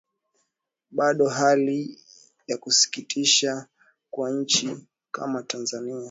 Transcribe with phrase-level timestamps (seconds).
[0.91, 1.99] Bado hali ni
[2.47, 3.67] ya kusikitisha
[4.11, 4.77] kwa nchi
[5.11, 5.95] kama Tanzania